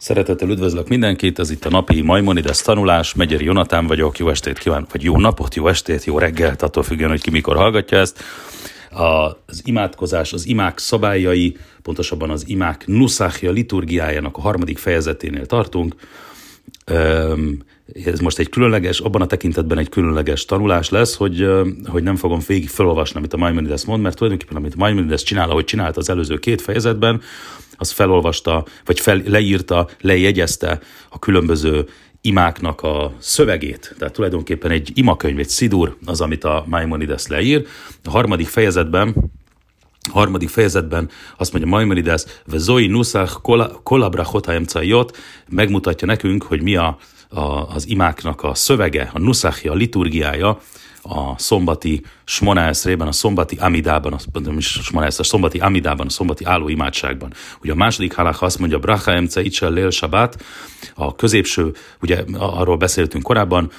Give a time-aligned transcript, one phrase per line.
[0.00, 4.92] Szeretettel üdvözlök mindenkit, ez itt a napi Maimonides tanulás, Megyeri Jonatán vagyok, jó estét kívánok,
[4.92, 8.22] vagy jó napot, jó estét, jó reggelt, attól függően, hogy ki mikor hallgatja ezt.
[9.46, 15.94] Az imádkozás, az imák szabályai, pontosabban az imák nuszáhja liturgiájának a harmadik fejezeténél tartunk.
[18.04, 21.48] Ez most egy különleges, abban a tekintetben egy különleges tanulás lesz, hogy,
[21.86, 25.50] hogy nem fogom végig felolvasni, amit a Maimonides mond, mert tulajdonképpen amit a Maimonides csinál,
[25.50, 27.20] ahogy csinált az előző két fejezetben,
[27.76, 31.84] az felolvasta, vagy fel, leírta, lejegyezte a különböző
[32.20, 33.94] imáknak a szövegét.
[33.98, 37.66] Tehát tulajdonképpen egy imakönyv, egy szidur az, amit a Maimonides leír.
[38.04, 39.14] A harmadik fejezetben
[40.08, 43.40] harmadik fejezetben azt mondja Maimonides, Zoi Nusach
[43.82, 45.16] Kolabra Hotaemcajot
[45.48, 47.40] megmutatja nekünk, hogy mi a, a,
[47.74, 50.60] az imáknak a szövege, a Nusachja, a liturgiája,
[51.02, 57.32] a szombati Smonászrében, a szombati Amidában, a, Smonász, a szombati Amidában, a szombati álló imádságban.
[57.62, 60.44] Ugye a második halach azt mondja, Bracha emce icsel lél sabat,
[60.94, 63.70] a középső, ugye arról beszéltünk korábban,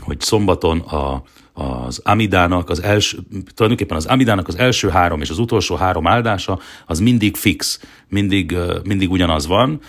[0.00, 1.22] hogy szombaton a,
[1.56, 3.18] az Amidának az első,
[3.54, 8.56] tulajdonképpen az Amidának az első három és az utolsó három áldása, az mindig fix, mindig,
[8.84, 9.80] mindig ugyanaz van,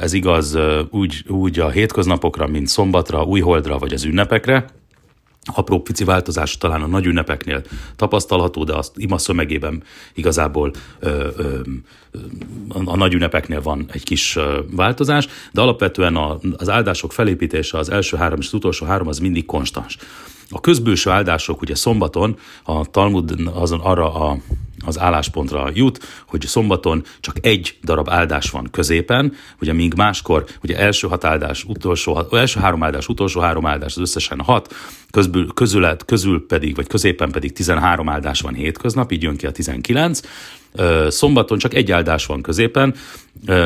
[0.00, 0.58] ez igaz
[0.90, 4.66] úgy, úgy a hétköznapokra, mint szombatra, újholdra vagy az ünnepekre,
[5.44, 7.62] apró pici változás talán a nagy ünnepeknél
[7.96, 9.82] tapasztalható, de azt ima szömegében
[10.14, 11.60] igazából ö, ö,
[12.84, 14.38] a nagy ünnepeknél van egy kis
[14.70, 19.18] változás, de alapvetően a, az áldások felépítése, az első három és az utolsó három az
[19.18, 19.96] mindig konstans.
[20.50, 24.36] A közbőső áldások ugye szombaton a Talmud azon arra a
[24.84, 30.78] az álláspontra jut, hogy szombaton csak egy darab áldás van középen, ugye míg máskor ugye
[30.78, 34.74] első hat áldás, utolsó, első három áldás, utolsó három áldás, az összesen hat,
[35.10, 39.52] közbül, közület, közül pedig, vagy középen pedig 13 áldás van hétköznap, így jön ki a
[39.52, 40.20] 19,
[41.08, 42.94] Szombaton csak egy áldás van középen,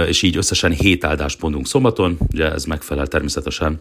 [0.06, 3.80] és így összesen hét áldást mondunk szombaton, ugye ez megfelel természetesen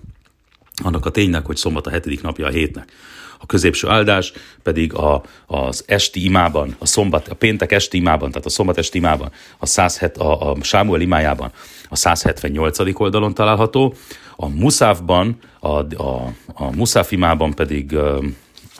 [0.83, 2.91] annak a ténynek, hogy szombat a hetedik napja a hétnek
[3.37, 8.45] a középső áldás pedig a, az esti imában, a szombat, a péntek esti imában, tehát
[8.45, 11.51] a szombat esti imában, a, 107, a, a Sámuel imájában
[11.89, 12.99] a 178.
[12.99, 13.93] oldalon található,
[14.35, 15.67] a Muszávban, a,
[16.03, 18.23] a, a Muszáf imában pedig ö,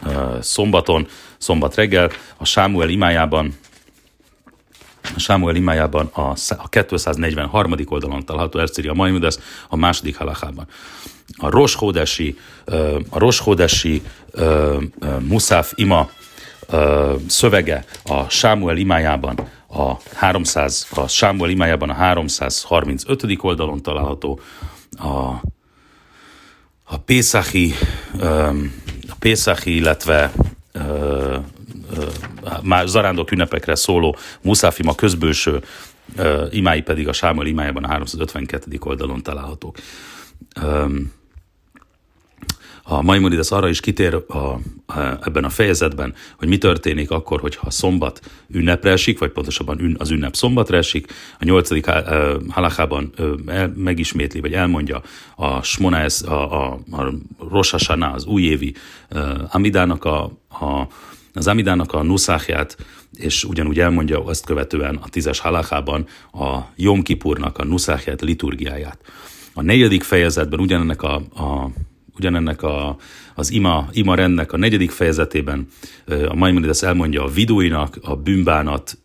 [0.06, 1.08] ö, szombaton,
[1.38, 3.58] szombat reggel, a Sámuel imájában
[5.18, 7.74] Sámuel imájában a, a 243.
[7.86, 9.36] oldalon található Erciri a Maimonides
[9.70, 10.68] a második halachában.
[11.38, 12.38] A Roshódesi,
[13.10, 14.02] a Roshódesi
[15.20, 16.10] Muszáf ima
[17.28, 23.24] szövege a Sámuel imájában a 300, a Sámuel imájában a 335.
[23.42, 24.40] oldalon található,
[24.98, 25.42] a,
[26.84, 27.74] a Pészachi,
[29.08, 30.32] a Pészachi, illetve
[32.64, 35.64] már zarándok ünnepekre szóló Muszáfima közbőső
[36.52, 38.78] imái pedig a Sámuel imájában a 352.
[38.80, 39.78] oldalon találhatók.
[42.90, 44.60] A Maimonides arra is kitér a, a,
[45.24, 50.36] ebben a fejezetben, hogy mi történik akkor, hogyha szombat ünnepre esik, vagy pontosabban az ünnep
[50.36, 51.14] szombatra esik.
[51.40, 51.86] A nyolcadik
[52.50, 53.14] halachában
[53.76, 55.02] megismétli, vagy elmondja
[55.36, 57.14] a Smonász, a, a, a
[57.50, 58.76] Rosh az újévi
[59.50, 60.88] Amidának a, a
[61.38, 62.78] az Amidának a nuszáhját,
[63.18, 68.98] és ugyanúgy elmondja azt követően a tízes halachában a Jom Kipurnak a nuszáhját, liturgiáját.
[69.54, 71.70] A negyedik fejezetben ugyanennek a, a
[72.18, 72.98] ugyanennek a,
[73.36, 75.68] az ima, ima rendnek a negyedik fejezetében
[76.28, 78.98] a Maimonides elmondja a vidóinak, a bűnbánat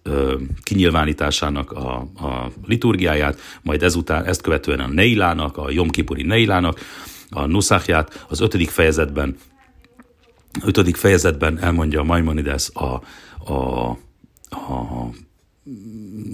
[0.62, 6.80] kinyilvánításának a, a liturgiáját, majd ezután ezt követően a Neilának, a Jomkipuri Neilának,
[7.30, 9.36] a Nuszáhját, az ötödik fejezetben
[10.64, 13.02] ötödik fejezetben elmondja a Maimonides a,
[13.52, 13.88] a,
[14.50, 15.10] a,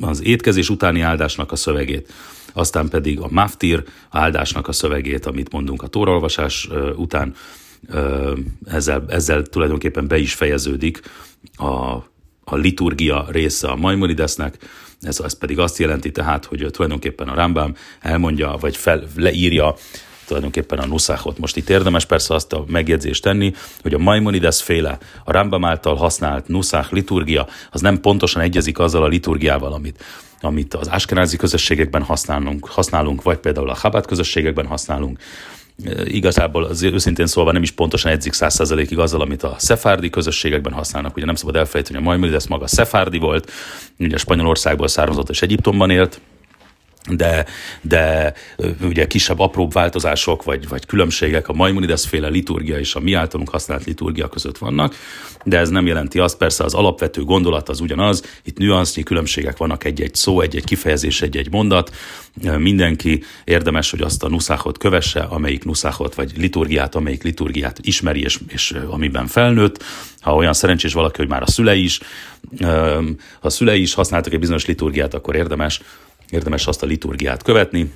[0.01, 2.13] az étkezés utáni áldásnak a szövegét,
[2.53, 7.35] aztán pedig a maftir áldásnak a szövegét, amit mondunk a tórolvasás után,
[8.65, 11.01] ezzel, ezzel tulajdonképpen be is fejeződik
[11.57, 11.67] a,
[12.45, 14.59] a liturgia része a Maimonidesnek,
[15.01, 19.75] ez, ez pedig azt jelenti tehát, hogy tulajdonképpen a Rambam elmondja, vagy fel, leírja
[20.29, 21.39] tulajdonképpen a nuszáhot.
[21.39, 23.53] Most itt érdemes persze azt a megjegyzést tenni,
[23.83, 29.03] hogy a Maimonides féle, a Rambam által használt nuszák liturgia, az nem pontosan egyezik azzal
[29.03, 30.05] a liturgiával, amit
[30.41, 35.19] amit az áskenázi közösségekben használunk, használunk, vagy például a Chabad közösségekben használunk.
[35.85, 40.73] E, igazából az őszintén szólva nem is pontosan edzik százszerzalékig azzal, amit a szefárdi közösségekben
[40.73, 41.17] használnak.
[41.17, 43.51] Ugye nem szabad elfelejteni, hogy a Maimonides maga szefárdi volt,
[43.99, 46.21] ugye Spanyolországból származott és Egyiptomban élt,
[47.11, 47.45] de,
[47.81, 48.33] de
[48.83, 53.49] ugye kisebb, apróbb változások vagy, vagy különbségek a Maimonides féle liturgia és a mi általunk
[53.49, 54.95] használt liturgia között vannak,
[55.45, 59.85] de ez nem jelenti azt, persze az alapvető gondolat az ugyanaz, itt nüansznyi különbségek vannak
[59.85, 61.91] egy-egy szó, egy-egy kifejezés, egy-egy mondat,
[62.59, 68.39] mindenki érdemes, hogy azt a nuszáhot kövesse, amelyik nuszáhot, vagy liturgiát, amelyik liturgiát ismeri, és,
[68.49, 69.85] és amiben felnőtt,
[70.21, 72.01] ha olyan szerencsés valaki, hogy már a szülei is,
[72.61, 73.03] ha
[73.41, 75.81] a szülei is használtak egy bizonyos liturgiát, akkor érdemes
[76.31, 77.93] érdemes azt a liturgiát követni,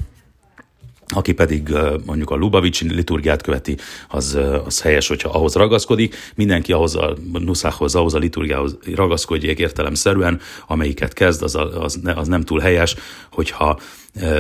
[1.12, 1.74] aki pedig
[2.04, 3.76] mondjuk a Lubavicsi liturgiát követi,
[4.08, 6.16] az, az helyes, hogyha ahhoz ragaszkodik.
[6.34, 12.42] Mindenki ahhoz a nuszához, ahhoz a liturgiához ragaszkodjék értelemszerűen, amelyiket kezd, az, az, az nem
[12.42, 12.94] túl helyes,
[13.30, 13.80] hogyha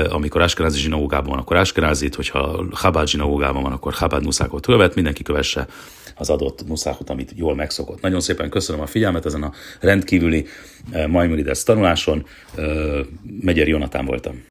[0.08, 5.22] amikor Áskenázi zsinagógában van, akkor Áskenázit, hogyha Chabad zsinagógában van, akkor Chabad nuszákot követ, mindenki
[5.22, 5.66] kövesse
[6.16, 8.00] az adott nuszákot, amit jól megszokott.
[8.00, 10.46] Nagyon szépen köszönöm a figyelmet ezen a rendkívüli
[11.06, 12.26] Maimonides tanuláson.
[13.40, 14.40] Megyer Jonatán voltam.